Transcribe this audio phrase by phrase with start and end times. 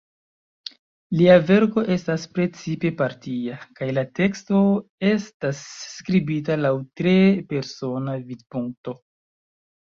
[1.17, 4.63] Lia verko estas precipe partia, kaj la teksto
[5.11, 7.15] estas skribita laŭ tre
[7.53, 8.97] persona vidpunkto.